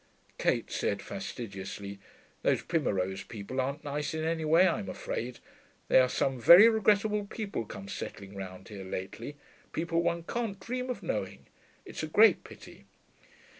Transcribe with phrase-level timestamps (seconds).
[0.39, 1.99] Kate said, fastidiously,
[2.41, 5.37] 'Those Primmerose people aren't nice in any way, I'm afraid.
[5.89, 9.35] There are some very regrettable people come settling round here lately
[9.73, 11.45] people one can't dream of knowing.
[11.85, 12.85] It's a great pity.'